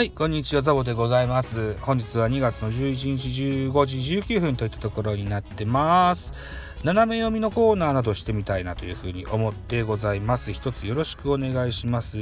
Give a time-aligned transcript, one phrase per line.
[0.00, 1.76] はい、こんにちは、ザボでございます。
[1.82, 3.28] 本日は2月の11日
[3.68, 6.32] 15時19分といったところになってます。
[6.84, 10.54] 斜め読みのコーナーなどしてみたいなというふうに思ってございます。
[10.54, 12.16] 一つよろしくお願いします。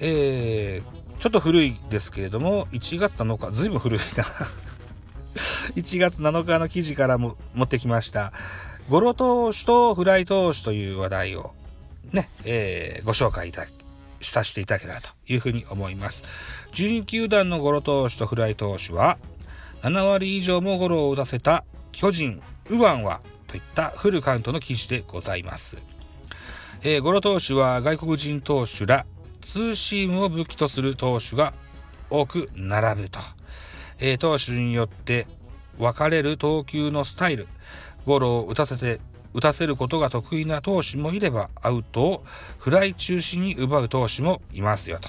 [0.00, 0.82] えー、
[1.18, 4.24] ちょっと古いですけれども、1月7日、ずいぶん古いな。
[5.76, 8.32] 1月7日の記事からも持ってきました。
[8.88, 11.52] ゴロ投手とフライ投手という話題を
[12.12, 13.77] ね、えー、ご紹介いただき
[14.20, 16.24] させていただけたらというふうに思います。
[16.72, 19.18] 12球団のゴロ投手とフライ投手は、
[19.82, 25.76] 7割以上もゴロを打たせた巨人、右腕はといったフルカウントの記事でございます。
[26.82, 29.04] えー、ゴロ投手は外国人投手ら
[29.40, 31.54] ツーシームを武器とする投手が
[32.10, 33.18] 多く並ぶと。
[34.00, 35.26] えー、投手によって
[35.78, 37.48] 分かれる投球のスタイル、
[38.04, 39.00] ゴロを打たせて
[39.34, 42.24] 打たせることが得意な投手もいればアウトを
[42.58, 45.08] フライ中心に奪う投手もいますよと。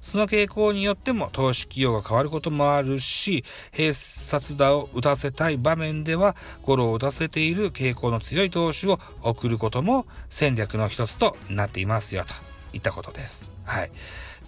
[0.00, 12.34] その傾向によっても投手起用が変わることもあるし、併殺打を打たせたい場面ではゴロを打たせている傾向の強い投手を送ることも戦略の一つとなっていますよと
[12.76, 13.52] いったことです。
[13.64, 13.92] はい。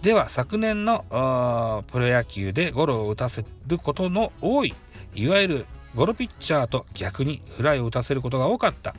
[0.01, 1.05] では昨年の
[1.87, 4.75] プロ野球でゴロを打たせることの多い
[5.15, 5.65] いわゆる
[5.95, 8.93] ゴロピッチャーと逆にフライを打たせることが多かった。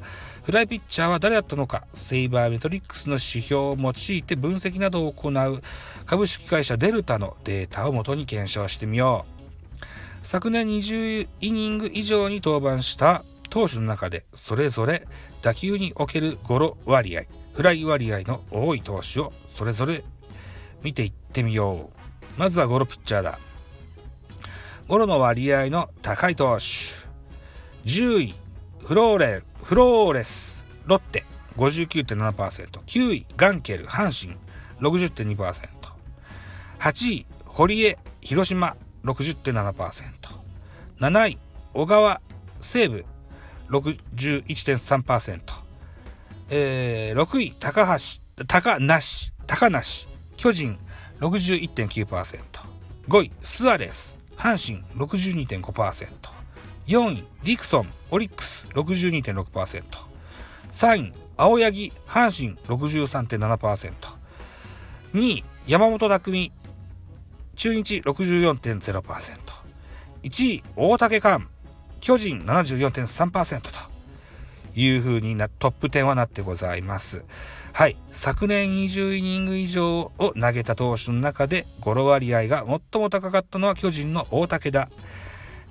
[0.45, 5.63] フライピッチャーは誰だったのか、セイバーメトリックスの指標を用いて分析などを行う
[6.07, 9.27] 株式会社デルタのデータをもとに検証してみよ
[9.83, 9.87] う。
[10.23, 15.07] 昨年20イニング以上に登板した投手の中でそれぞれ
[15.43, 20.03] 打球におけるゴロ割合、フライ割合の多い投手をそれぞれ
[20.83, 22.41] 見ていってみよう。
[22.41, 23.39] まずはゴロピッチャーだ。
[24.89, 26.86] ゴロの割合の高い投手。
[27.87, 28.35] 10位、
[28.85, 31.25] フローレ、フローレス、ロッテ、
[31.57, 32.81] 59.7%。
[32.81, 34.37] 9位、ガンケル、阪神、
[34.81, 35.69] 60.2%。
[36.81, 39.73] 8位、堀江、広島、60.7%。
[40.99, 41.39] 7位、
[41.75, 42.21] 小川、
[42.59, 43.05] 西武、
[43.69, 45.41] 61.3%。
[46.51, 50.77] えー、6位、高橋、高梨、高梨、巨人、
[51.21, 52.41] 61.9%。
[53.09, 56.36] 5位、スアレス、阪神62.5%。
[56.87, 59.83] 4位、ディクソン、オリックス62.6%。
[60.71, 63.93] 3位、青柳、阪神63.7%。
[65.13, 66.53] 2位、山本匠、
[67.57, 69.03] 中日64.0%。
[70.23, 71.49] 1位、大竹寛、
[72.01, 73.71] 巨人74.3%と
[74.77, 77.25] いうふうになトップ10はなってございます。
[77.73, 77.97] はい。
[78.13, 84.89] 昨年20イニング以上を投げた投手の中で、ゴロ割合が最も高かったのは巨人の大竹だ。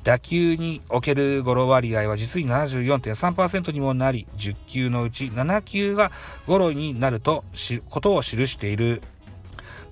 [0.05, 6.11] 打球におけるゴロ割合は実に74.3%にもなり、10球のうち7球が
[6.45, 9.01] ゴロになるとし、ことを記している。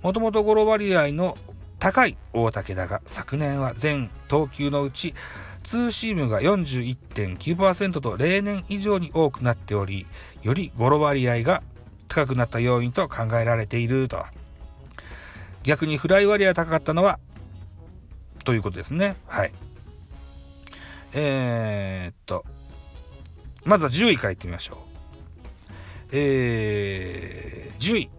[0.04, 1.36] もともとゴロ割合の
[1.80, 5.16] 高い大竹だが、昨年は全投球のうち、
[5.64, 10.06] ツーシームが41.9%と例年以上に多くなっており、
[10.44, 11.64] よりゴロ割合が
[12.08, 14.24] 高くなった要因と考えられていると。
[15.64, 17.20] 逆にフライ割合が高かったのは、
[18.46, 19.16] ということですね。
[19.26, 19.54] はい。
[21.14, 22.46] えー、っと、
[23.66, 24.78] まずは10位からいってみましょう。
[26.12, 28.10] えー、10位、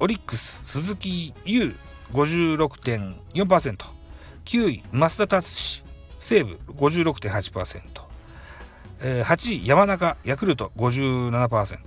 [0.00, 1.74] オリックス、鈴木優、
[2.12, 3.76] 56.4%。
[4.44, 5.84] 9位、増田達志、
[6.18, 8.08] 西武、56.8%。
[9.00, 11.78] えー、8位、山中、ヤクルト、57%。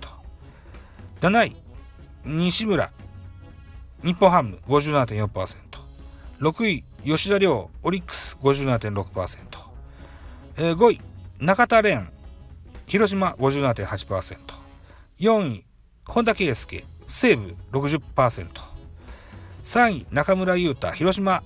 [1.20, 1.56] 7位、
[2.24, 2.90] 西村、
[4.02, 5.56] 日本ハム57.4%。
[6.40, 9.61] 6位、吉田亮、オリックス57.6%。
[10.56, 11.00] えー、5位、
[11.38, 12.06] 中田蓮、
[12.86, 14.36] 広島57.8%。
[15.18, 15.64] 4位、
[16.04, 18.48] 本田圭佑、西武60%。
[19.62, 21.42] 3位、中村優太、広島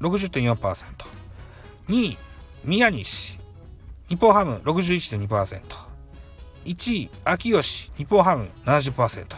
[0.00, 0.56] 60.4%。
[1.88, 2.18] 2位、
[2.64, 3.38] 宮西、
[4.08, 5.60] 日本ハム61.2%。
[6.64, 9.36] 1位、秋吉、日本ハム70%と。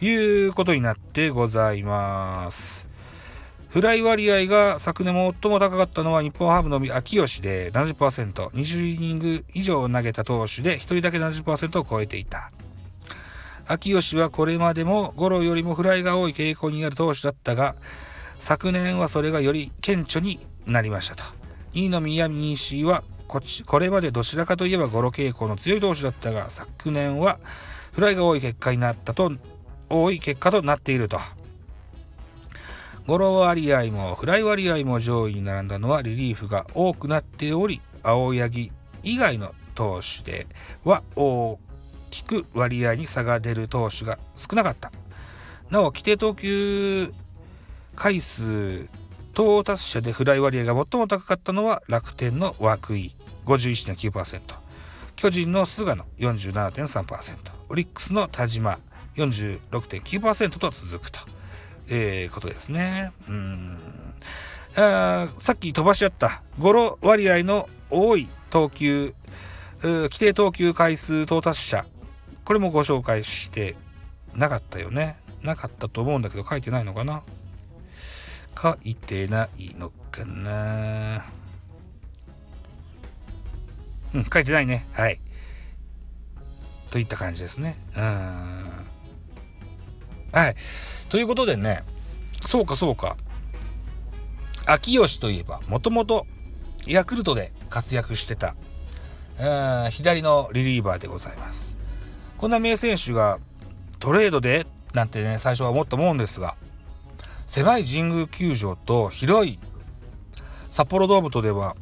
[0.00, 2.87] いうことになってございます。
[3.68, 12.50] フライ割合が昨年最も高かったのは日本ハムのみ秋吉で70%、20イニング以上投げた投手で1人だけ70%を超えていた。
[13.66, 17.76] 秋吉はこれまでもゴロよりもフライが多い傾向にある投手だったが、
[18.38, 21.24] 昨年はそれがより顕著になりましたと。
[21.74, 27.38] 2位の宮西はこちこれまでどちらかといえばゴロ傾向の強い投手だったが昨年は
[27.92, 29.30] フライが多い結果になったと
[29.90, 31.20] 多い結果となっていると
[33.08, 38.70] ゴロ割合もフライ割合も上位に並んだのはリリーフが多くなっており青柳
[39.02, 40.46] 以外の投手で
[40.84, 41.58] は大
[42.10, 44.92] きく割合に差が出る投手が少なかった。
[45.70, 47.10] なお規定投球
[47.96, 48.90] 回数
[49.32, 53.14] 到達者でフライ割合が最も高かったのは楽天の涌井
[53.46, 54.40] 51.9%
[55.16, 57.36] 巨人の菅野47.3%
[57.70, 58.78] オリックスの田島
[59.16, 61.37] 46.9%と続くと、
[61.90, 63.12] えー、ことですね。
[63.28, 63.78] うん。
[64.76, 69.14] あさっき飛ばし合ったゴロ割合の多い投球
[69.82, 71.84] 規定投球回数到達者。
[72.44, 73.76] これもご紹介して
[74.34, 75.16] なかったよね。
[75.42, 77.22] なかったと思うんだけど書いてないのかな。
[78.60, 81.24] 書いてないのかな。
[84.14, 84.86] うん書いてないね。
[84.92, 85.20] はい。
[86.90, 87.76] といった感じですね。
[87.96, 88.67] うん。
[90.32, 90.54] はい。
[91.08, 91.82] ということでね
[92.44, 93.16] そうかそうか。
[94.66, 96.26] 秋吉といえばもともと
[96.86, 98.54] ヤクルトで活躍してた
[99.40, 101.76] うん左のリリーバーでございます。
[102.36, 103.38] こんな名選手が
[103.98, 106.54] トレードでなんてね最初は思ったもんですが
[107.46, 109.58] 狭い神宮球場と広い
[110.68, 111.74] 札幌ドームとでは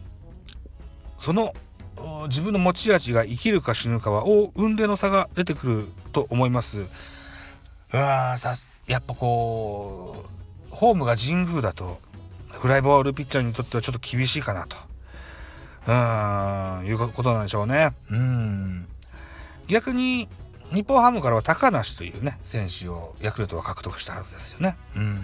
[1.19, 1.53] その
[2.29, 4.23] 自分の持ち味が生きるか死ぬかは
[4.55, 6.87] 運命の差が出てくると思います。
[7.99, 8.37] あ
[8.87, 10.25] やっぱこ
[10.73, 11.99] うホームが神宮だと
[12.49, 14.77] フライボールピッチャーにとってはちょっと厳しいかなと。
[15.89, 17.95] うん、いうことなんでしょうね。
[18.11, 18.89] うん。
[19.69, 20.29] 逆に、
[20.73, 24.77] 日本ハムからは高梨というね、選手をヤクルトは獲得したはずですよね。
[24.97, 25.23] うん。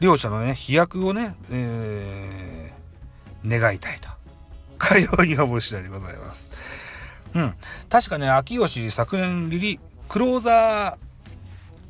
[0.00, 4.08] 両者のね、飛躍をね、えー、願いたいと。
[4.78, 6.50] かように思う次第でございます。
[7.34, 7.54] うん。
[7.88, 10.98] 確かね、秋吉昨年リリ、クローザ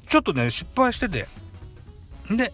[0.07, 1.27] ー、ちょっとね、失敗してて。
[2.31, 2.53] で、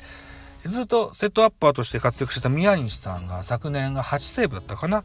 [0.63, 5.05] ずっとセットアッパーとして活躍してた宮西さんが昨年が8セーブだったかな、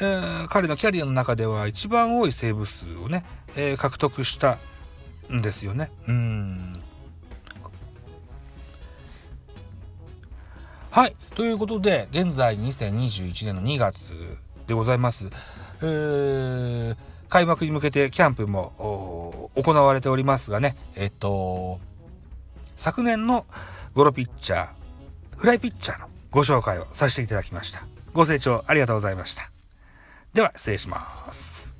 [0.00, 3.24] えー、彼のキャリアの中では一番多いセーブ数をね、
[3.56, 4.58] えー、獲得した
[5.32, 5.90] んですよね。
[6.08, 6.72] うん
[10.90, 11.16] はい。
[11.34, 14.14] ということで、現在2021年の2月
[14.68, 15.28] でございます。
[15.82, 16.96] えー、
[17.28, 18.72] 開幕に向けてキャンプも
[19.54, 21.80] 行われておりますがね、えっと、
[22.76, 23.46] 昨年の
[23.94, 24.68] ゴロピッチャー、
[25.36, 27.84] フライピッチャーのご紹介をさせていただきました。
[28.12, 29.50] ご清聴ありがとうございました。
[30.32, 31.73] では、失礼します。